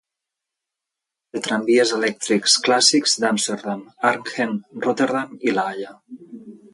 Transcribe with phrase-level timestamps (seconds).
[1.35, 5.93] Té tramvies elèctrics clàssics d'Amsterdam, Arnhem, Rotterdam, i La Haia.